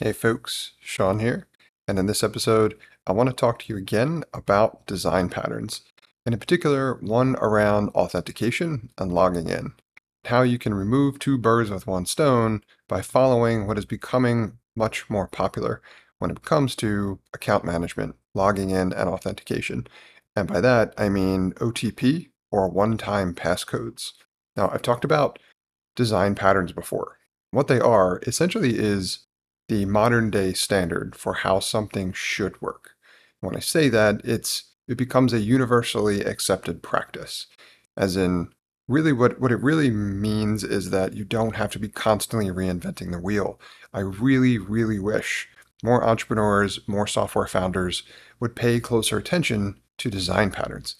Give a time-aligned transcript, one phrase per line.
[0.00, 1.48] Hey folks, Sean here,
[1.88, 5.80] and in this episode, I want to talk to you again about design patterns,
[6.24, 9.72] and in particular, one around authentication and logging in.
[10.26, 15.10] How you can remove two birds with one stone by following what is becoming much
[15.10, 15.82] more popular
[16.20, 19.88] when it comes to account management, logging in, and authentication.
[20.36, 24.12] And by that, I mean OTP or one-time passcodes.
[24.56, 25.40] Now, I've talked about
[25.96, 27.18] design patterns before.
[27.50, 29.24] What they are essentially is
[29.68, 32.90] the modern day standard for how something should work.
[33.40, 37.46] When I say that, it's it becomes a universally accepted practice.
[37.96, 38.48] As in,
[38.88, 43.12] really what, what it really means is that you don't have to be constantly reinventing
[43.12, 43.60] the wheel.
[43.92, 45.48] I really, really wish
[45.84, 48.02] more entrepreneurs, more software founders
[48.40, 50.96] would pay closer attention to design patterns.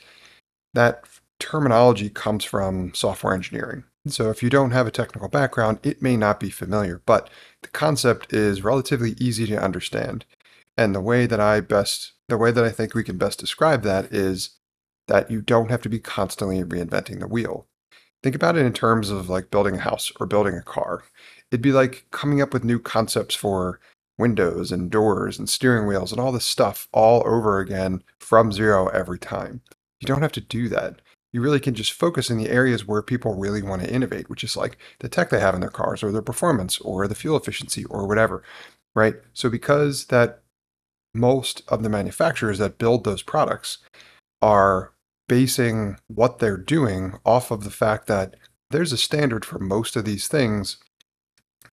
[0.75, 1.05] That
[1.39, 3.85] terminology comes from software engineering.
[4.07, 7.29] So if you don't have a technical background, it may not be familiar, but
[7.63, 10.25] the concept is relatively easy to understand.
[10.77, 13.83] And the way that I best, the way that I think we can best describe
[13.83, 14.51] that is
[15.09, 17.67] that you don't have to be constantly reinventing the wheel.
[18.23, 21.05] Think about it in terms of like building a house or building a car.
[21.51, 23.81] It'd be like coming up with new concepts for
[24.19, 28.89] windows and doors and steering wheels and all this stuff all over again from zero
[28.89, 29.61] every time.
[30.01, 31.01] You don't have to do that
[31.33, 34.43] you really can just focus in the areas where people really want to innovate, which
[34.43, 37.37] is like the tech they have in their cars or their performance or the fuel
[37.37, 38.43] efficiency or whatever,
[38.95, 39.17] right?
[39.35, 40.43] So because that
[41.15, 43.79] most of the manufacturers that build those products
[44.41, 44.93] are
[45.29, 48.35] basing what they're doing off of the fact that
[48.71, 50.79] there's a standard for most of these things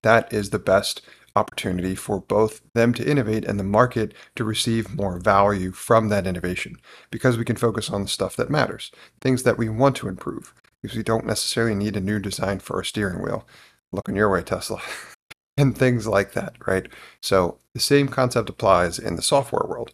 [0.01, 1.01] that is the best
[1.35, 6.25] opportunity for both them to innovate and the market to receive more value from that
[6.25, 6.77] innovation
[7.11, 10.53] because we can focus on the stuff that matters, things that we want to improve,
[10.81, 13.45] because we don't necessarily need a new design for a steering wheel.
[13.91, 14.81] Looking your way, Tesla.
[15.57, 16.87] and things like that, right?
[17.21, 19.93] So the same concept applies in the software world.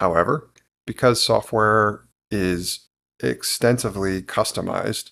[0.00, 0.50] However,
[0.86, 2.88] because software is
[3.22, 5.10] extensively customized,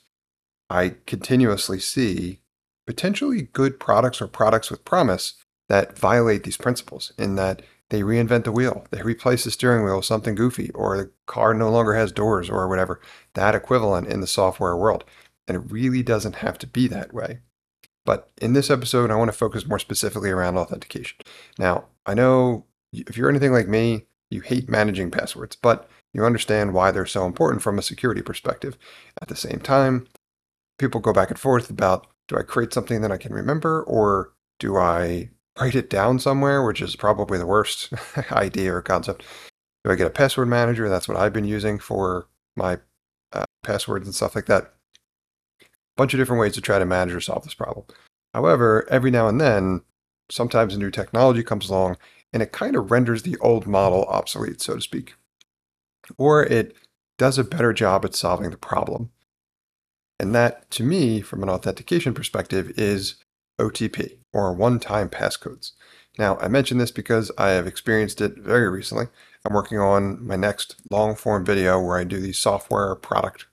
[0.68, 2.40] I continuously see
[2.86, 5.34] potentially good products or products with promise
[5.70, 8.86] that violate these principles in that they reinvent the wheel.
[8.90, 12.50] They replace the steering wheel with something goofy, or the car no longer has doors,
[12.50, 13.00] or whatever.
[13.34, 15.04] That equivalent in the software world.
[15.46, 17.38] And it really doesn't have to be that way.
[18.04, 21.18] But in this episode, I want to focus more specifically around authentication.
[21.56, 26.74] Now, I know if you're anything like me, you hate managing passwords, but you understand
[26.74, 28.76] why they're so important from a security perspective.
[29.22, 30.08] At the same time,
[30.80, 34.32] people go back and forth about do I create something that I can remember, or
[34.58, 37.92] do I write it down somewhere, which is probably the worst
[38.32, 39.24] idea or concept.
[39.84, 40.88] Do I get a password manager?
[40.88, 42.78] That's what I've been using for my
[43.32, 44.74] uh, passwords and stuff like that.
[45.62, 45.66] A
[45.96, 47.86] bunch of different ways to try to manage or solve this problem.
[48.34, 49.82] However, every now and then,
[50.30, 51.96] sometimes a new technology comes along
[52.32, 55.14] and it kind of renders the old model obsolete, so to speak.
[56.16, 56.76] Or it
[57.18, 59.10] does a better job at solving the problem.
[60.18, 63.16] And that, to me, from an authentication perspective, is
[63.60, 65.72] OTP, or one-time passcodes.
[66.18, 69.06] Now, I mention this because I have experienced it very recently.
[69.44, 73.46] I'm working on my next long-form video where I do these software product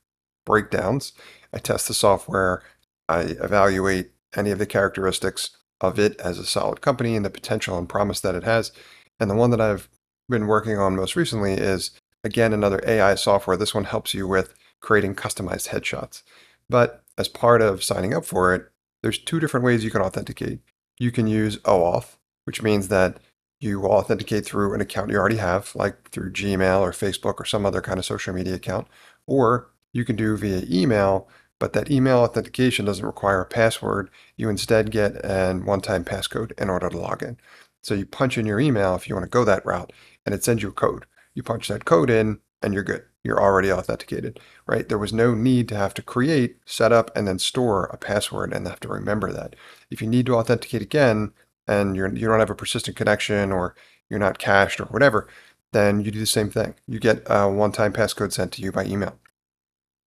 [0.46, 1.14] breakdowns.
[1.54, 2.64] I test the software,
[3.08, 7.78] I evaluate any of the characteristics of it as a solid company and the potential
[7.78, 8.72] and promise that it has.
[9.20, 9.88] And the one that I've
[10.28, 11.92] been working on most recently is,
[12.24, 13.56] again, another AI software.
[13.56, 16.24] This one helps you with creating customized headshots.
[16.70, 18.68] But as part of signing up for it,
[19.02, 20.60] there's two different ways you can authenticate.
[21.00, 23.18] You can use OAuth, which means that
[23.60, 27.66] you authenticate through an account you already have, like through Gmail or Facebook or some
[27.66, 28.88] other kind of social media account.
[29.26, 31.28] Or you can do via email,
[31.60, 34.10] but that email authentication doesn't require a password.
[34.36, 37.38] You instead get a one-time passcode in order to log in.
[37.84, 39.92] So you punch in your email if you want to go that route,
[40.26, 41.06] and it sends you a code.
[41.34, 44.88] You punch that code in, and you're good you're already authenticated, right?
[44.88, 48.54] There was no need to have to create, set up, and then store a password
[48.54, 49.56] and have to remember that.
[49.92, 51.34] If you need to authenticate again
[51.68, 53.76] and you're, you don't have a persistent connection or
[54.10, 55.28] you're not cached or whatever,
[55.74, 56.76] then you do the same thing.
[56.88, 59.20] You get a one-time passcode sent to you by email.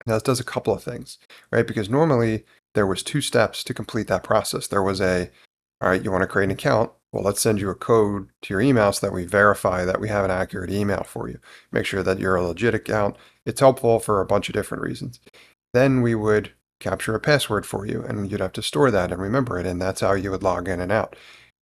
[0.06, 1.18] Now this does a couple of things,
[1.52, 1.66] right?
[1.66, 2.44] Because normally
[2.74, 4.66] there was two steps to complete that process.
[4.66, 5.30] There was a,
[5.82, 8.54] all right, you want to create an account, well, let's send you a code to
[8.54, 11.38] your email so that we verify that we have an accurate email for you.
[11.72, 13.16] Make sure that you're a legit account.
[13.44, 15.18] It's helpful for a bunch of different reasons.
[15.74, 19.20] Then we would capture a password for you and you'd have to store that and
[19.20, 19.66] remember it.
[19.66, 21.16] And that's how you would log in and out.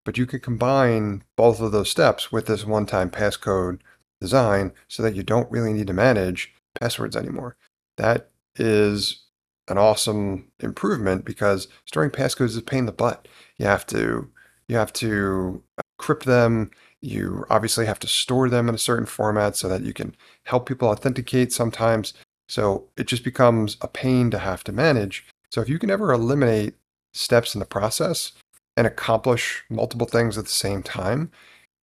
[0.05, 3.81] But you could combine both of those steps with this one-time passcode
[4.21, 7.57] design so that you don't really need to manage passwords anymore.
[7.97, 9.25] That is
[9.67, 13.29] an awesome improvement because storing passcodes is a pain in the butt.
[13.57, 14.31] You have to
[14.69, 16.71] You have to uh, crypt them.
[17.01, 20.67] You obviously have to store them in a certain format so that you can help
[20.67, 22.15] people authenticate sometimes.
[22.49, 25.27] So it just becomes a pain to have to manage.
[25.51, 26.75] So if you can ever eliminate
[27.13, 28.33] steps in the process
[28.77, 31.31] and accomplish multiple things at the same time,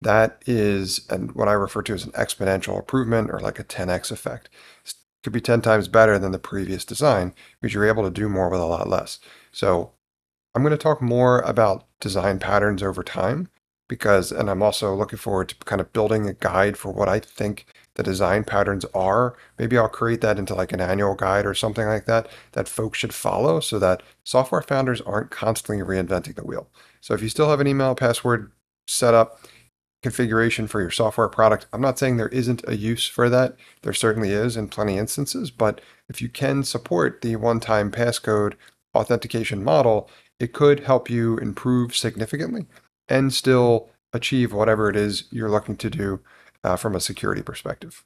[0.02, 4.12] that is and what I refer to as an exponential improvement or like a 10x
[4.12, 4.50] effect.
[4.86, 4.94] It
[5.24, 8.50] could be 10 times better than the previous design because you're able to do more
[8.50, 9.20] with a lot less.
[9.52, 9.92] So
[10.56, 13.50] I'm going to talk more about design patterns over time
[13.90, 17.19] because, and I'm also looking forward to kind of building a guide for what I
[17.19, 17.66] think
[17.96, 19.36] the design patterns are.
[19.60, 22.98] Maybe I'll create that into like an annual guide or something like that that folks
[22.98, 26.69] should follow so that software founders aren't constantly reinventing the wheel.
[27.01, 28.51] So if you still have an email password
[28.88, 29.40] set up,
[30.04, 33.58] configuration for your software product, I'm not saying there isn't a use for that.
[33.81, 38.54] There certainly is in plenty of instances, but if you can support the one-time passcode
[38.94, 40.10] authentication model,
[40.40, 42.66] it could help you improve significantly
[43.08, 46.20] and still achieve whatever it is you're looking to do
[46.64, 48.04] uh, from a security perspective.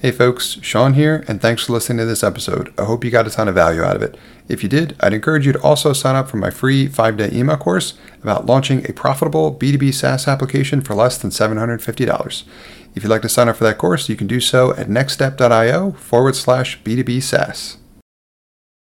[0.00, 2.74] Hey folks, Sean here, and thanks for listening to this episode.
[2.78, 4.18] I hope you got a ton of value out of it.
[4.48, 7.30] If you did, I'd encourage you to also sign up for my free five day
[7.32, 12.44] email course about launching a profitable B2B SaaS application for less than $750.
[12.94, 15.92] If you'd like to sign up for that course, you can do so at nxtstep.io
[15.92, 17.78] forward slash B2B SaaS.